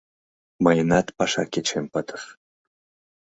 [0.63, 2.23] —Мыйынат паша кечем пытыш.